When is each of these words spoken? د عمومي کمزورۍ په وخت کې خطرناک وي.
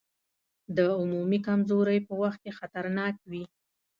د 0.75 0.79
عمومي 0.99 1.39
کمزورۍ 1.47 1.99
په 2.07 2.13
وخت 2.21 2.39
کې 2.43 2.57
خطرناک 2.59 3.15
وي. 3.29 3.43